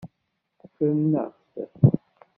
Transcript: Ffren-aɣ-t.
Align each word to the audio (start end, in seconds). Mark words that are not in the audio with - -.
Ffren-aɣ-t. 0.61 1.55